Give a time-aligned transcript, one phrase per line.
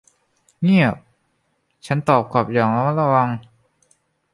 [0.63, 0.95] เงียบ
[1.85, 3.29] ฉันตอบกลับอย่างระมัดระวัง